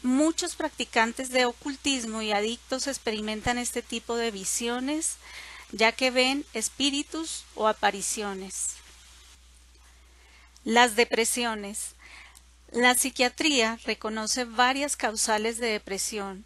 Muchos 0.06 0.56
practicantes 0.56 1.32
de 1.32 1.46
ocultismo 1.46 2.22
y 2.22 2.32
adictos 2.32 2.86
experimentan 2.86 3.58
este 3.58 3.82
tipo 3.82 4.16
de 4.16 4.30
visiones, 4.30 5.16
ya 5.72 5.94
que 5.94 6.12
ven 6.12 6.46
espíritus 6.54 7.44
o 7.56 7.68
apariciones. 7.68 8.68
Las 10.64 10.96
depresiones. 10.96 11.96
La 12.70 12.94
psiquiatría 12.94 13.80
reconoce 13.84 14.46
varias 14.46 14.96
causales 14.96 15.58
de 15.58 15.70
depresión. 15.70 16.46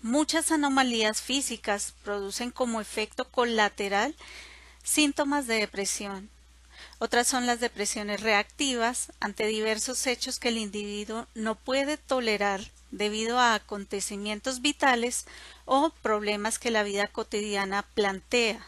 Muchas 0.00 0.50
anomalías 0.50 1.20
físicas 1.20 1.92
producen 2.02 2.50
como 2.50 2.80
efecto 2.80 3.30
colateral 3.30 4.14
síntomas 4.82 5.46
de 5.46 5.56
depresión. 5.56 6.30
Otras 6.98 7.26
son 7.26 7.44
las 7.44 7.60
depresiones 7.60 8.22
reactivas 8.22 9.12
ante 9.20 9.46
diversos 9.46 10.06
hechos 10.06 10.38
que 10.38 10.48
el 10.48 10.56
individuo 10.56 11.26
no 11.34 11.56
puede 11.56 11.98
tolerar 11.98 12.74
debido 12.90 13.38
a 13.38 13.54
acontecimientos 13.54 14.60
vitales 14.60 15.26
o 15.64 15.90
problemas 16.02 16.58
que 16.58 16.70
la 16.70 16.82
vida 16.82 17.08
cotidiana 17.08 17.82
plantea, 17.94 18.66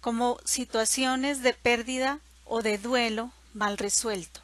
como 0.00 0.38
situaciones 0.44 1.42
de 1.42 1.54
pérdida 1.54 2.20
o 2.44 2.62
de 2.62 2.78
duelo 2.78 3.32
mal 3.54 3.78
resuelto. 3.78 4.40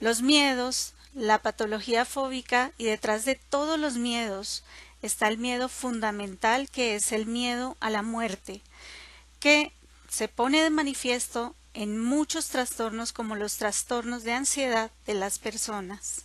Los 0.00 0.22
miedos, 0.22 0.94
la 1.14 1.38
patología 1.42 2.04
fóbica 2.04 2.72
y 2.78 2.84
detrás 2.84 3.24
de 3.24 3.34
todos 3.34 3.78
los 3.78 3.96
miedos 3.96 4.64
está 5.02 5.28
el 5.28 5.38
miedo 5.38 5.68
fundamental 5.68 6.68
que 6.70 6.94
es 6.94 7.12
el 7.12 7.26
miedo 7.26 7.76
a 7.80 7.90
la 7.90 8.02
muerte, 8.02 8.62
que 9.40 9.72
se 10.08 10.28
pone 10.28 10.62
de 10.62 10.70
manifiesto 10.70 11.54
en 11.74 11.98
muchos 11.98 12.48
trastornos 12.48 13.12
como 13.12 13.36
los 13.36 13.56
trastornos 13.56 14.24
de 14.24 14.32
ansiedad 14.32 14.90
de 15.06 15.14
las 15.14 15.38
personas. 15.38 16.24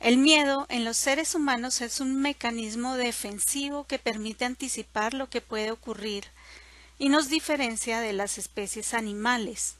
El 0.00 0.18
miedo 0.18 0.66
en 0.68 0.84
los 0.84 0.96
seres 0.96 1.34
humanos 1.34 1.80
es 1.80 2.00
un 2.00 2.20
mecanismo 2.20 2.96
defensivo 2.96 3.84
que 3.84 3.98
permite 3.98 4.44
anticipar 4.44 5.14
lo 5.14 5.28
que 5.30 5.40
puede 5.40 5.70
ocurrir 5.70 6.24
y 6.98 7.08
nos 7.08 7.28
diferencia 7.28 8.00
de 8.00 8.12
las 8.12 8.38
especies 8.38 8.94
animales. 8.94 9.76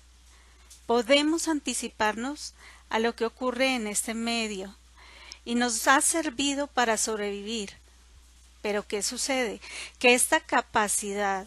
Podemos 0.87 1.49
anticiparnos 1.49 2.55
a 2.89 2.99
lo 2.99 3.15
que 3.15 3.27
ocurre 3.27 3.75
en 3.75 3.87
este 3.87 4.15
medio 4.15 4.75
y 5.45 5.55
nos 5.55 5.87
ha 5.87 6.01
servido 6.01 6.67
para 6.67 6.97
sobrevivir. 6.97 7.75
Pero 8.63 8.87
¿qué 8.87 9.03
sucede? 9.03 9.61
Que 9.99 10.15
esta 10.15 10.41
capacidad 10.41 11.47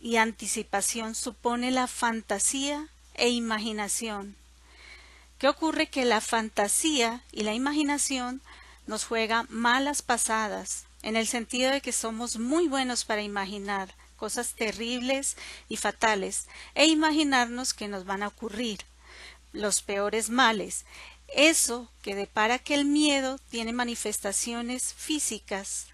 y 0.00 0.16
anticipación 0.16 1.14
supone 1.14 1.70
la 1.70 1.86
fantasía 1.86 2.88
e 3.14 3.30
imaginación. 3.30 4.36
¿Qué 5.42 5.48
ocurre? 5.48 5.88
Que 5.88 6.04
la 6.04 6.20
fantasía 6.20 7.20
y 7.32 7.42
la 7.42 7.52
imaginación 7.52 8.40
nos 8.86 9.04
juega 9.04 9.44
malas 9.48 10.00
pasadas, 10.00 10.84
en 11.02 11.16
el 11.16 11.26
sentido 11.26 11.72
de 11.72 11.80
que 11.80 11.90
somos 11.90 12.38
muy 12.38 12.68
buenos 12.68 13.04
para 13.04 13.22
imaginar, 13.22 13.92
cosas 14.16 14.54
terribles 14.54 15.36
y 15.68 15.78
fatales 15.78 16.46
e 16.76 16.86
imaginarnos 16.86 17.74
que 17.74 17.88
nos 17.88 18.04
van 18.04 18.22
a 18.22 18.28
ocurrir 18.28 18.82
los 19.52 19.82
peores 19.82 20.30
males. 20.30 20.84
Eso 21.34 21.90
que 22.02 22.14
depara 22.14 22.60
que 22.60 22.74
el 22.74 22.84
miedo 22.84 23.40
tiene 23.50 23.72
manifestaciones 23.72 24.94
físicas. 24.94 25.88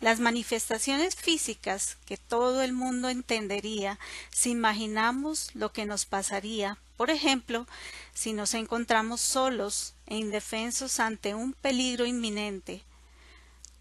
Las 0.00 0.20
manifestaciones 0.20 1.16
físicas 1.16 1.96
que 2.06 2.16
todo 2.16 2.62
el 2.62 2.74
mundo 2.74 3.08
entendería 3.08 3.98
si 4.30 4.50
imaginamos 4.50 5.52
lo 5.56 5.72
que 5.72 5.84
nos 5.84 6.06
pasaría, 6.06 6.78
por 6.98 7.10
ejemplo, 7.10 7.68
si 8.12 8.32
nos 8.32 8.54
encontramos 8.54 9.20
solos 9.20 9.94
e 10.06 10.16
indefensos 10.16 10.98
ante 10.98 11.32
un 11.32 11.52
peligro 11.52 12.06
inminente, 12.06 12.82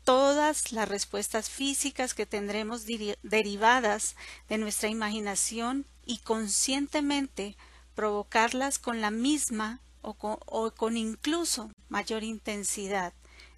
todas 0.03 0.71
las 0.71 0.87
respuestas 0.87 1.49
físicas 1.49 2.13
que 2.13 2.27
tendremos 2.27 2.85
derivadas 3.23 4.15
de 4.49 4.59
nuestra 4.59 4.89
imaginación 4.89 5.87
y 6.05 6.19
conscientemente 6.19 7.57
provocarlas 7.95 8.77
con 8.77 9.01
la 9.01 9.09
misma 9.09 9.79
o 10.03 10.13
con, 10.13 10.95
incluso 10.95 11.71
mayor 11.89 12.23
intensidad. 12.23 13.13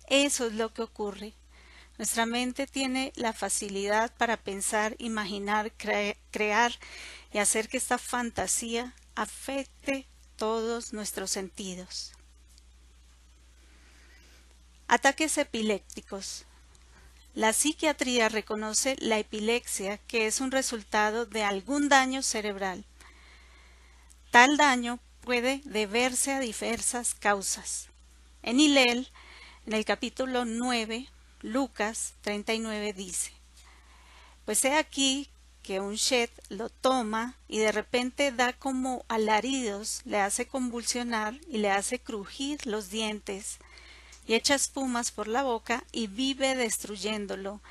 Eso 0.08 0.48
es 0.48 0.54
lo 0.54 0.74
que 0.74 0.84
ocurre. 0.84 1.34
Nuestra 1.98 2.26
mente 2.26 2.66
tiene 2.66 3.12
la 3.18 3.34
facilidad 3.34 4.16
para 4.16 4.38
pensar, 4.38 4.96
imaginar, 5.00 5.74
crear 5.74 6.72
y 7.34 7.40
hacer 7.40 7.68
que 7.68 7.76
esta 7.76 7.98
fantasía 7.98 8.96
afecte 9.20 10.08
todos 10.38 10.94
nuestros 10.94 11.30
sentidos. 11.30 12.14
Ataques 14.88 15.38
epilépticos. 15.38 16.46
La 17.34 17.52
psiquiatría 17.52 18.30
reconoce 18.30 18.96
la 19.00 19.20
epilepsia 19.20 19.98
que 19.98 20.26
es 20.26 20.40
un 20.40 20.52
resultado 20.52 21.26
de 21.26 21.44
algún 21.44 21.90
daño 21.90 22.22
cerebral. 22.22 22.86
Tal 24.32 24.56
daño 24.56 25.00
puede 25.26 25.62
deberse 25.66 26.32
a 26.32 26.40
diversas 26.40 27.14
causas. 27.14 27.90
En 28.42 28.62
Hilel, 28.62 29.10
en 29.66 29.74
el 29.74 29.84
capítulo 29.84 30.46
9, 30.46 31.10
Lucas 31.42 32.14
39 32.22 32.94
dice, 32.94 33.34
Pues 34.46 34.64
he 34.64 34.78
aquí 34.78 35.30
que 35.70 35.80
un 35.80 35.98
shed 35.98 36.32
lo 36.50 36.70
toma 36.70 37.36
y 37.48 37.60
de 37.60 37.72
repente 37.72 38.32
da 38.32 38.54
como 38.54 39.06
alaridos, 39.08 40.02
le 40.04 40.20
hace 40.20 40.48
convulsionar 40.48 41.40
y 41.48 41.60
le 41.60 41.70
hace 41.70 42.00
crujir 42.00 42.66
los 42.66 42.90
dientes 42.90 43.60
y 44.26 44.34
echa 44.34 44.56
espumas 44.56 45.12
por 45.12 45.28
la 45.28 45.44
boca 45.44 45.84
y 45.92 46.08
vive 46.08 46.56
destruyéndolo, 46.56 47.62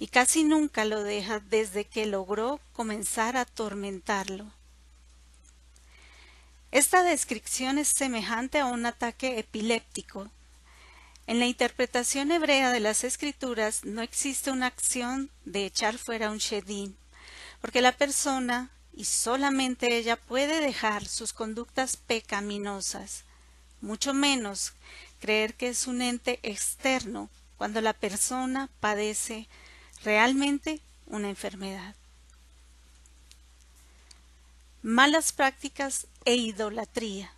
y 0.00 0.08
casi 0.08 0.42
nunca 0.42 0.84
lo 0.84 1.04
deja 1.04 1.38
desde 1.38 1.84
que 1.84 2.06
logró 2.06 2.58
comenzar 2.72 3.36
a 3.36 3.42
atormentarlo. 3.42 4.50
Esta 6.72 7.04
descripción 7.04 7.78
es 7.78 7.86
semejante 7.86 8.58
a 8.58 8.66
un 8.66 8.86
ataque 8.86 9.38
epiléptico. 9.38 10.28
En 11.28 11.38
la 11.38 11.46
interpretación 11.46 12.32
hebrea 12.32 12.72
de 12.72 12.80
las 12.80 13.04
escrituras 13.04 13.84
no 13.84 14.02
existe 14.02 14.50
una 14.50 14.66
acción 14.66 15.30
de 15.44 15.64
echar 15.64 15.96
fuera 15.96 16.32
un 16.32 16.38
shedin, 16.38 16.96
porque 17.66 17.80
la 17.80 17.96
persona 17.96 18.70
y 18.92 19.06
solamente 19.06 19.98
ella 19.98 20.14
puede 20.14 20.60
dejar 20.60 21.04
sus 21.04 21.32
conductas 21.32 21.96
pecaminosas, 21.96 23.24
mucho 23.80 24.14
menos 24.14 24.72
creer 25.18 25.54
que 25.54 25.70
es 25.70 25.88
un 25.88 26.00
ente 26.00 26.38
externo 26.44 27.28
cuando 27.58 27.80
la 27.80 27.92
persona 27.92 28.68
padece 28.78 29.48
realmente 30.04 30.80
una 31.06 31.28
enfermedad. 31.28 31.96
Malas 34.82 35.32
prácticas 35.32 36.06
e 36.24 36.36
idolatría. 36.36 37.32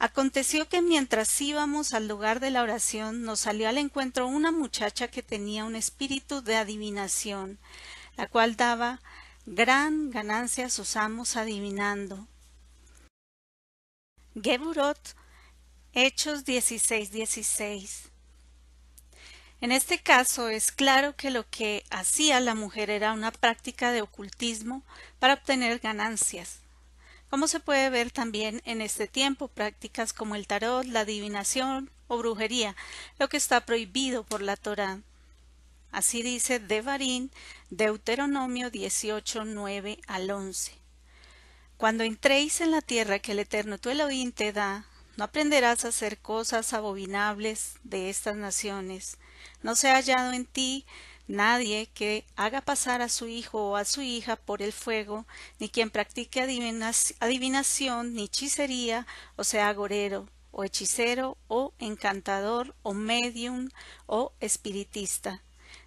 Aconteció 0.00 0.68
que 0.68 0.80
mientras 0.80 1.40
íbamos 1.40 1.92
al 1.92 2.06
lugar 2.06 2.38
de 2.38 2.52
la 2.52 2.62
oración 2.62 3.24
nos 3.24 3.40
salió 3.40 3.68
al 3.68 3.78
encuentro 3.78 4.28
una 4.28 4.52
muchacha 4.52 5.08
que 5.08 5.24
tenía 5.24 5.64
un 5.64 5.74
espíritu 5.74 6.40
de 6.40 6.54
adivinación, 6.54 7.58
la 8.16 8.28
cual 8.28 8.54
daba 8.54 9.00
gran 9.44 10.12
ganancia 10.12 10.66
a 10.66 10.70
sus 10.70 10.94
amos 10.94 11.34
adivinando. 11.36 12.28
Geburot 14.40 15.16
Hechos 15.94 16.44
16:16. 16.44 18.10
En 19.60 19.72
este 19.72 19.98
caso 19.98 20.48
es 20.48 20.70
claro 20.70 21.16
que 21.16 21.30
lo 21.30 21.44
que 21.50 21.82
hacía 21.90 22.38
la 22.38 22.54
mujer 22.54 22.88
era 22.88 23.12
una 23.12 23.32
práctica 23.32 23.90
de 23.90 24.02
ocultismo 24.02 24.84
para 25.18 25.34
obtener 25.34 25.80
ganancias. 25.80 26.60
Como 27.30 27.46
se 27.46 27.60
puede 27.60 27.90
ver 27.90 28.10
también 28.10 28.62
en 28.64 28.80
este 28.80 29.06
tiempo, 29.06 29.48
prácticas 29.48 30.12
como 30.12 30.34
el 30.34 30.46
tarot, 30.46 30.86
la 30.86 31.00
adivinación 31.00 31.90
o 32.06 32.18
brujería, 32.18 32.74
lo 33.18 33.28
que 33.28 33.36
está 33.36 33.60
prohibido 33.66 34.24
por 34.24 34.40
la 34.40 34.56
Torá. 34.56 35.00
Así 35.90 36.22
dice 36.22 36.58
Devarín, 36.58 37.30
Deuteronomio 37.70 38.70
18, 38.70 39.44
9 39.44 39.98
al 40.06 40.30
11. 40.30 40.72
Cuando 41.76 42.04
entréis 42.04 42.60
en 42.60 42.70
la 42.70 42.82
tierra 42.82 43.18
que 43.18 43.32
el 43.32 43.38
Eterno 43.38 43.78
tu 43.78 43.90
Elohim 43.90 44.32
te 44.32 44.52
da, 44.52 44.86
no 45.16 45.24
aprenderás 45.24 45.84
a 45.84 45.88
hacer 45.88 46.18
cosas 46.18 46.72
abominables 46.72 47.74
de 47.84 48.10
estas 48.10 48.36
naciones. 48.36 49.18
No 49.62 49.76
se 49.76 49.88
ha 49.88 49.94
hallado 49.94 50.32
en 50.32 50.44
ti 50.44 50.86
nadie 51.28 51.86
que 51.94 52.24
haga 52.34 52.62
pasar 52.62 53.02
a 53.02 53.08
su 53.08 53.28
hijo 53.28 53.70
o 53.70 53.76
a 53.76 53.84
su 53.84 54.02
hija 54.02 54.36
por 54.36 54.62
el 54.62 54.72
fuego, 54.72 55.26
ni 55.60 55.68
quien 55.68 55.90
practique 55.90 56.40
adivinación, 56.40 58.14
ni 58.14 58.24
hechicería, 58.24 59.06
o 59.36 59.44
sea 59.44 59.68
agorero, 59.68 60.28
o 60.50 60.64
hechicero, 60.64 61.36
o 61.46 61.72
encantador, 61.78 62.74
o 62.82 62.94
medium, 62.94 63.68
o 64.06 64.32
espiritista, 64.40 65.42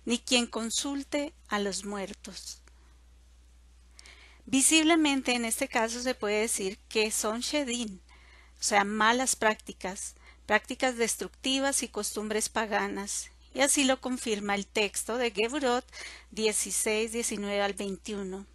ni 0.06 0.20
quien 0.20 0.46
consulte 0.46 1.34
a 1.50 1.60
los 1.60 1.84
muertos. 1.84 2.62
Visiblemente 4.46 5.34
en 5.34 5.46
este 5.46 5.68
caso 5.68 6.02
se 6.02 6.16
puede 6.16 6.42
decir 6.42 6.78
que 6.88 7.12
son 7.12 7.42
Shedin, 7.42 8.02
o 8.60 8.64
sea, 8.64 8.84
malas 8.84 9.36
prácticas, 9.36 10.16
prácticas 10.46 10.98
destructivas 10.98 11.82
y 11.82 11.88
costumbres 11.88 12.50
paganas. 12.50 13.31
Y 13.54 13.62
así 13.62 13.84
lo 13.84 14.00
confirma 14.00 14.56
el 14.56 14.66
texto 14.66 15.18
de 15.18 15.32
Geburot 15.32 15.86
16, 16.32 17.12
19 17.12 17.62
al 17.62 17.74
21. 17.74 18.46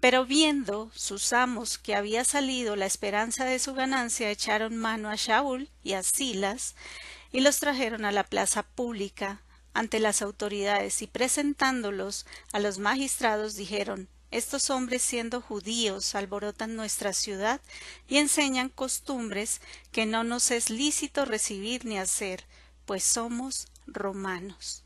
Pero 0.00 0.26
viendo 0.26 0.90
sus 0.94 1.32
amos 1.32 1.78
que 1.78 1.94
había 1.94 2.24
salido 2.24 2.76
la 2.76 2.86
esperanza 2.86 3.44
de 3.44 3.58
su 3.58 3.72
ganancia, 3.72 4.30
echaron 4.30 4.76
mano 4.76 5.08
a 5.08 5.16
Shaul 5.16 5.70
y 5.82 5.94
a 5.94 6.02
Silas, 6.02 6.74
y 7.32 7.40
los 7.40 7.58
trajeron 7.58 8.04
a 8.04 8.12
la 8.12 8.24
plaza 8.24 8.62
pública 8.62 9.40
ante 9.72 10.00
las 10.00 10.20
autoridades, 10.20 11.00
y 11.00 11.06
presentándolos 11.06 12.26
a 12.52 12.60
los 12.60 12.78
magistrados 12.78 13.54
dijeron 13.54 14.08
estos 14.34 14.68
hombres 14.68 15.00
siendo 15.02 15.40
judíos 15.40 16.16
alborotan 16.16 16.74
nuestra 16.74 17.12
ciudad 17.12 17.60
y 18.08 18.16
enseñan 18.16 18.68
costumbres 18.68 19.60
que 19.92 20.06
no 20.06 20.24
nos 20.24 20.50
es 20.50 20.70
lícito 20.70 21.24
recibir 21.24 21.84
ni 21.84 21.98
hacer, 21.98 22.44
pues 22.84 23.04
somos 23.04 23.68
romanos. 23.86 24.84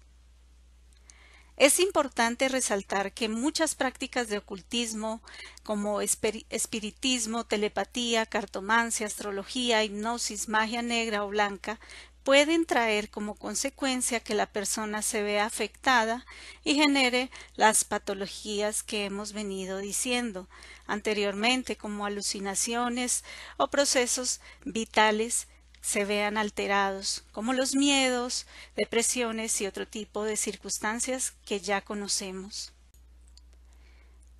Es 1.57 1.81
importante 1.81 2.49
resaltar 2.49 3.13
que 3.13 3.29
muchas 3.29 3.75
prácticas 3.75 4.29
de 4.29 4.39
ocultismo, 4.39 5.21
como 5.65 6.01
espiritismo, 6.01 7.45
telepatía, 7.45 8.27
cartomancia, 8.27 9.07
astrología, 9.07 9.83
hipnosis, 9.83 10.49
magia 10.49 10.83
negra 10.83 11.25
o 11.25 11.29
blanca, 11.29 11.81
pueden 12.23 12.65
traer 12.65 13.11
como 13.11 13.35
consecuencia 13.35 14.21
que 14.21 14.35
la 14.35 14.47
persona 14.47 15.03
se 15.03 15.23
vea 15.23 15.47
afectada 15.47 16.27
y 16.63 16.75
genere 16.75 17.31
las 17.57 17.85
patologías 17.85 18.85
que 18.85 19.07
hemos 19.07 19.33
venido 19.33 19.79
diciendo 19.79 20.47
anteriormente, 20.87 21.77
como 21.77 22.07
alucinaciones 22.07 23.25
o 23.57 23.69
procesos 23.69 24.41
vitales 24.65 25.49
se 25.81 26.05
vean 26.05 26.37
alterados, 26.37 27.25
como 27.33 27.53
los 27.53 27.75
miedos, 27.75 28.47
depresiones 28.77 29.61
y 29.61 29.67
otro 29.67 29.87
tipo 29.87 30.25
de 30.25 30.37
circunstancias 30.37 31.33
que 31.47 31.61
ya 31.61 31.81
conocemos. 31.81 32.73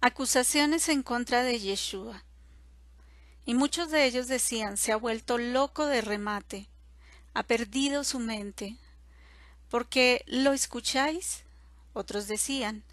Acusaciones 0.01 0.89
en 0.89 1.03
contra 1.03 1.43
de 1.43 1.59
Yeshua. 1.59 2.23
Y 3.47 3.55
muchos 3.55 3.91
de 3.91 4.05
ellos 4.05 4.29
decían, 4.29 4.77
se 4.77 4.93
ha 4.93 4.97
vuelto 4.97 5.39
loco 5.39 5.87
de 5.87 6.03
remate, 6.03 6.67
ha 7.35 7.43
perdido 7.43 8.05
su 8.05 8.19
mente. 8.19 8.77
porque 9.71 10.25
lo 10.27 10.53
escucháis? 10.53 11.43
Otros 11.93 12.27
decían, 12.27 12.85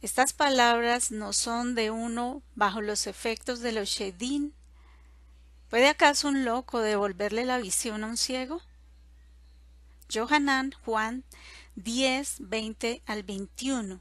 estas 0.00 0.32
palabras 0.32 1.12
no 1.12 1.32
son 1.32 1.74
de 1.76 1.90
uno 1.92 2.42
bajo 2.56 2.80
los 2.80 3.06
efectos 3.06 3.60
de 3.60 3.70
los 3.72 3.88
Shedin 3.88 4.52
¿Puede 5.72 5.88
acaso 5.88 6.28
un 6.28 6.44
loco 6.44 6.80
devolverle 6.80 7.46
la 7.46 7.56
visión 7.56 8.04
a 8.04 8.08
un 8.08 8.18
ciego? 8.18 8.60
Johanan 10.12 10.74
Juan 10.84 11.24
10, 11.76 12.40
20 12.40 13.00
al 13.06 13.22
21. 13.22 13.98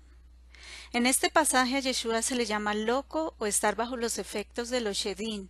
En 0.91 1.05
este 1.05 1.29
pasaje 1.29 1.77
a 1.77 1.79
Yeshua 1.79 2.23
se 2.23 2.35
le 2.35 2.45
llama 2.45 2.73
loco 2.73 3.35
o 3.37 3.45
estar 3.45 3.77
bajo 3.77 3.95
los 3.95 4.17
efectos 4.17 4.69
de 4.69 4.81
los 4.81 4.97
Shedin, 4.97 5.49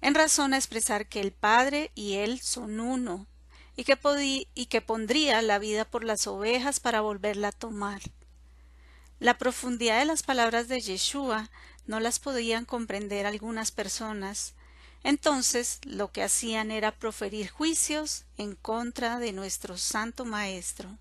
en 0.00 0.16
razón 0.16 0.54
a 0.54 0.56
expresar 0.56 1.06
que 1.06 1.20
el 1.20 1.30
Padre 1.30 1.92
y 1.94 2.14
Él 2.14 2.40
son 2.40 2.80
uno, 2.80 3.28
y 3.76 3.84
que, 3.84 3.96
y 4.56 4.66
que 4.66 4.80
pondría 4.80 5.40
la 5.40 5.60
vida 5.60 5.84
por 5.84 6.02
las 6.02 6.26
ovejas 6.26 6.80
para 6.80 7.00
volverla 7.00 7.48
a 7.48 7.52
tomar. 7.52 8.02
La 9.20 9.38
profundidad 9.38 10.00
de 10.00 10.04
las 10.04 10.24
palabras 10.24 10.66
de 10.66 10.80
Yeshua 10.80 11.48
no 11.86 12.00
las 12.00 12.18
podían 12.18 12.64
comprender 12.64 13.24
algunas 13.24 13.70
personas, 13.70 14.56
entonces 15.04 15.80
lo 15.84 16.10
que 16.12 16.22
hacían 16.22 16.70
era 16.70 16.92
proferir 16.92 17.50
juicios 17.50 18.24
en 18.36 18.54
contra 18.54 19.18
de 19.18 19.32
nuestro 19.32 19.78
santo 19.78 20.24
Maestro. 20.24 20.98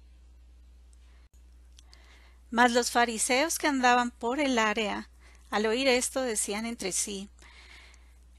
Mas 2.50 2.72
los 2.72 2.92
fariseos 2.92 3.60
que 3.60 3.68
andaban 3.68 4.12
por 4.12 4.40
el 4.40 4.58
área, 4.58 5.10
al 5.50 5.66
oír 5.66 5.88
esto, 5.88 6.22
decían 6.22 6.66
entre 6.66 6.92
sí 6.92 7.30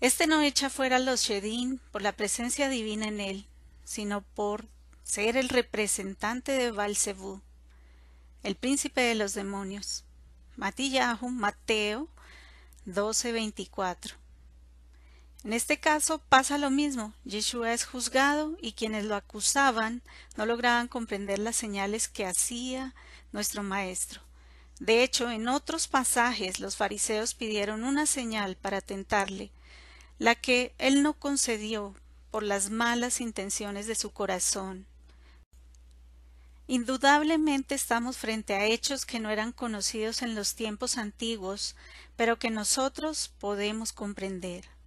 Este 0.01 0.27
no 0.27 0.41
echa 0.43 0.71
fuera 0.71 0.99
los 0.99 1.23
Shedín 1.23 1.81
por 1.91 2.03
la 2.03 2.13
presencia 2.13 2.69
divina 2.69 3.09
en 3.09 3.21
él, 3.21 3.47
sino 3.85 4.23
por 4.23 4.67
ser 5.03 5.37
el 5.37 5.49
representante 5.49 6.53
de 6.53 6.71
Balcebú, 6.71 7.41
el 8.43 8.55
príncipe 8.55 9.01
de 9.01 9.15
los 9.15 9.35
demonios. 9.35 10.05
Matillahu, 10.57 11.31
Mateo 11.31 12.09
12:24. 12.87 14.18
En 15.45 15.53
este 15.53 15.79
caso 15.79 16.19
pasa 16.29 16.59
lo 16.59 16.71
mismo. 16.71 17.13
Yeshua 17.25 17.73
es 17.73 17.85
juzgado 17.85 18.57
y 18.61 18.73
quienes 18.73 19.05
lo 19.05 19.15
acusaban 19.15 20.03
no 20.37 20.47
lograban 20.47 20.89
comprender 20.89 21.39
las 21.39 21.57
señales 21.57 22.09
que 22.09 22.27
hacía 22.27 22.95
nuestro 23.33 23.63
Maestro. 23.63 24.21
De 24.81 25.03
hecho, 25.03 25.31
en 25.31 25.49
otros 25.49 25.89
pasajes 25.89 26.61
los 26.61 26.77
fariseos 26.77 27.35
pidieron 27.35 27.85
una 27.85 28.07
señal 28.07 28.57
para 28.57 28.81
tentarle, 28.81 29.51
la 30.19 30.35
que 30.35 30.75
él 30.79 31.03
no 31.03 31.15
concedió 31.15 31.95
por 32.31 32.43
las 32.43 32.71
malas 32.71 33.21
intenciones 33.21 33.87
de 33.87 33.95
su 33.95 34.11
corazón. 34.11 34.87
Indudablemente 36.67 37.75
estamos 37.75 38.19
frente 38.19 38.55
a 38.55 38.67
hechos 38.67 39.07
que 39.07 39.21
no 39.21 39.31
eran 39.31 39.53
conocidos 39.53 40.23
en 40.23 40.35
los 40.35 40.55
tiempos 40.55 40.99
antiguos, 40.99 41.77
pero 42.17 42.39
que 42.39 42.51
nosotros 42.51 43.33
podemos 43.39 43.93
comprender. 43.93 44.78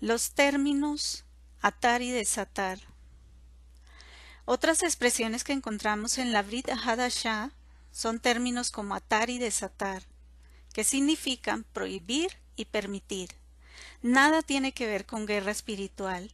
Los 0.00 0.30
términos 0.30 1.26
atar 1.60 2.00
y 2.00 2.10
desatar. 2.10 2.78
Otras 4.46 4.82
expresiones 4.82 5.44
que 5.44 5.52
encontramos 5.52 6.16
en 6.16 6.32
la 6.32 6.40
Brit 6.40 6.70
Hadashah 6.70 7.50
son 7.92 8.18
términos 8.18 8.70
como 8.70 8.94
atar 8.94 9.28
y 9.28 9.38
desatar, 9.38 10.04
que 10.72 10.84
significan 10.84 11.64
prohibir 11.64 12.30
y 12.56 12.64
permitir. 12.64 13.28
Nada 14.00 14.40
tiene 14.40 14.72
que 14.72 14.86
ver 14.86 15.04
con 15.04 15.26
guerra 15.26 15.52
espiritual. 15.52 16.32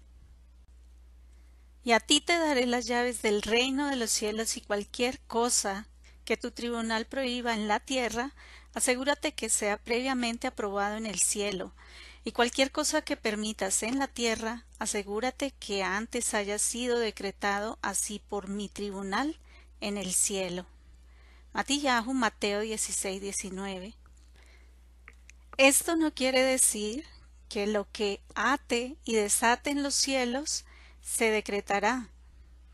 Y 1.83 1.91
a 1.91 1.99
ti 1.99 2.21
te 2.21 2.39
daré 2.39 2.67
las 2.67 2.87
llaves 2.87 3.21
del 3.21 3.43
reino 3.43 3.89
de 3.89 3.97
los 3.97 4.13
cielos 4.13 4.57
y 4.57 4.61
cualquier 4.61 5.19
cosa 5.27 5.89
que 6.25 6.37
tu 6.37 6.53
tribunal 6.53 7.07
prohíba 7.07 7.53
en 7.53 7.67
la 7.67 7.81
tierra, 7.81 8.33
asegúrate 8.75 9.33
que 9.33 9.49
sea 9.49 9.77
previamente 9.77 10.47
aprobado 10.47 10.97
en 10.97 11.07
el 11.07 11.19
cielo, 11.19 11.73
y 12.27 12.33
cualquier 12.33 12.73
cosa 12.73 13.03
que 13.03 13.17
permitas 13.17 13.85
en 13.85 14.01
la 14.01 14.09
tierra, 14.09 14.65
asegúrate 14.81 15.53
que 15.61 15.85
antes 15.85 16.35
haya 16.35 16.59
sido 16.59 16.99
decretado 16.99 17.79
así 17.83 18.19
por 18.19 18.49
mi 18.49 18.69
tribunal 18.69 19.39
en 19.81 19.97
el 19.97 20.13
cielo. 20.13 20.67
Matillahu, 21.53 22.13
Mateo 22.15 22.63
16, 22.63 23.21
19. 23.21 23.95
Esto 25.57 25.95
no 25.95 26.13
quiere 26.13 26.43
decir 26.43 27.05
que 27.49 27.69
lo 27.69 27.87
que 27.93 28.21
ate 28.35 28.97
y 29.05 29.15
desate 29.15 29.71
en 29.71 29.85
los 29.85 29.95
cielos 29.95 30.65
se 31.01 31.31
decretará, 31.31 32.09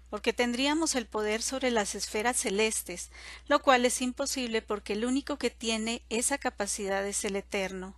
porque 0.08 0.32
tendríamos 0.32 0.94
el 0.94 1.04
poder 1.04 1.42
sobre 1.42 1.70
las 1.70 1.94
esferas 1.94 2.38
celestes, 2.38 3.10
lo 3.48 3.60
cual 3.60 3.84
es 3.84 4.00
imposible 4.00 4.62
porque 4.62 4.94
el 4.94 5.04
único 5.04 5.36
que 5.36 5.50
tiene 5.50 6.00
esa 6.08 6.38
capacidad 6.38 7.06
es 7.06 7.22
el 7.26 7.36
Eterno. 7.36 7.94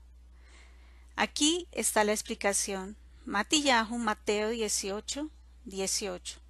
Aquí 1.17 1.69
está 1.73 2.05
la 2.05 2.13
explicación. 2.13 2.97
Matillahu, 3.25 3.99
Mateo 3.99 4.51
18, 4.51 5.31
18. 5.65 6.41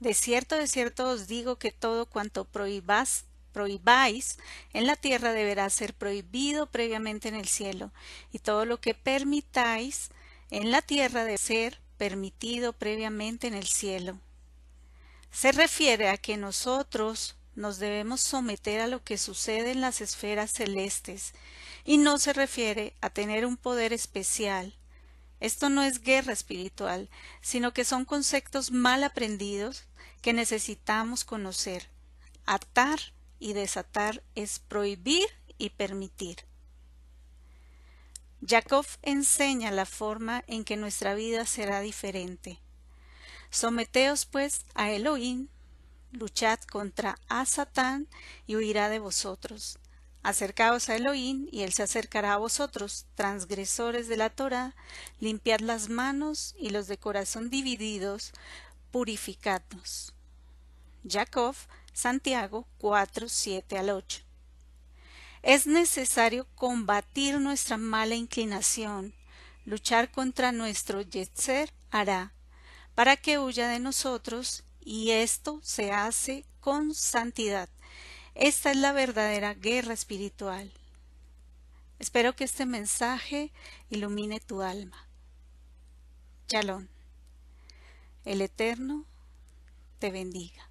De 0.00 0.14
cierto, 0.14 0.56
de 0.56 0.68
cierto 0.68 1.08
os 1.08 1.26
digo 1.26 1.56
que 1.56 1.72
todo 1.72 2.06
cuanto 2.06 2.44
prohibás, 2.44 3.24
prohibáis 3.52 4.38
en 4.72 4.86
la 4.86 4.94
tierra 4.94 5.32
deberá 5.32 5.68
ser 5.70 5.94
prohibido 5.94 6.70
previamente 6.70 7.28
en 7.28 7.34
el 7.34 7.48
cielo, 7.48 7.90
y 8.32 8.38
todo 8.38 8.64
lo 8.64 8.80
que 8.80 8.94
permitáis 8.94 10.10
en 10.50 10.70
la 10.70 10.80
tierra 10.80 11.24
debe 11.24 11.38
ser 11.38 11.80
permitido 11.96 12.72
previamente 12.72 13.48
en 13.48 13.54
el 13.54 13.66
cielo. 13.66 14.20
Se 15.32 15.50
refiere 15.50 16.08
a 16.08 16.16
que 16.16 16.36
nosotros 16.36 17.34
nos 17.58 17.78
debemos 17.78 18.20
someter 18.20 18.80
a 18.80 18.86
lo 18.86 19.02
que 19.02 19.18
sucede 19.18 19.72
en 19.72 19.80
las 19.80 20.00
esferas 20.00 20.52
celestes, 20.52 21.34
y 21.84 21.98
no 21.98 22.18
se 22.18 22.32
refiere 22.32 22.94
a 23.00 23.10
tener 23.10 23.44
un 23.44 23.56
poder 23.56 23.92
especial. 23.92 24.76
Esto 25.40 25.68
no 25.68 25.82
es 25.82 26.00
guerra 26.00 26.32
espiritual, 26.32 27.10
sino 27.40 27.72
que 27.72 27.84
son 27.84 28.04
conceptos 28.04 28.70
mal 28.70 29.04
aprendidos 29.04 29.84
que 30.22 30.32
necesitamos 30.32 31.24
conocer. 31.24 31.88
Atar 32.46 33.00
y 33.38 33.52
desatar 33.52 34.22
es 34.34 34.58
prohibir 34.60 35.26
y 35.58 35.70
permitir. 35.70 36.44
Jacob 38.46 38.86
enseña 39.02 39.70
la 39.72 39.84
forma 39.84 40.44
en 40.46 40.64
que 40.64 40.76
nuestra 40.76 41.14
vida 41.14 41.44
será 41.44 41.80
diferente. 41.80 42.60
Someteos 43.50 44.26
pues 44.26 44.64
a 44.74 44.90
Elohim, 44.90 45.48
luchad 46.12 46.58
contra 46.60 47.18
a 47.28 47.44
Satán 47.46 48.08
y 48.46 48.56
huirá 48.56 48.88
de 48.88 48.98
vosotros. 48.98 49.78
Acercaos 50.22 50.88
a 50.88 50.96
Elohim, 50.96 51.48
y 51.52 51.62
él 51.62 51.72
se 51.72 51.82
acercará 51.84 52.34
a 52.34 52.38
vosotros, 52.38 53.06
transgresores 53.14 54.08
de 54.08 54.16
la 54.16 54.30
Torah, 54.30 54.74
limpiad 55.20 55.60
las 55.60 55.88
manos 55.88 56.54
y 56.58 56.70
los 56.70 56.86
de 56.86 56.98
corazón 56.98 57.50
divididos, 57.50 58.32
purificadnos. 58.90 60.12
Jacob, 61.08 61.54
Santiago 61.92 62.66
4, 62.78 63.28
7 63.28 63.78
al 63.78 63.90
8. 63.90 64.22
Es 65.42 65.66
necesario 65.66 66.46
combatir 66.56 67.40
nuestra 67.40 67.76
mala 67.76 68.16
inclinación, 68.16 69.14
luchar 69.64 70.10
contra 70.10 70.50
nuestro 70.52 71.00
yetzer 71.00 71.72
hará, 71.90 72.32
para 72.94 73.16
que 73.16 73.38
huya 73.38 73.68
de 73.68 73.78
nosotros, 73.78 74.64
y 74.80 75.10
esto 75.10 75.60
se 75.62 75.92
hace 75.92 76.44
con 76.60 76.94
santidad. 76.94 77.68
Esta 78.34 78.70
es 78.70 78.76
la 78.76 78.92
verdadera 78.92 79.54
guerra 79.54 79.94
espiritual. 79.94 80.72
Espero 81.98 82.36
que 82.36 82.44
este 82.44 82.66
mensaje 82.66 83.50
ilumine 83.90 84.38
tu 84.38 84.62
alma. 84.62 85.08
Shalom. 86.48 86.86
El 88.24 88.40
Eterno 88.40 89.04
te 89.98 90.10
bendiga. 90.10 90.67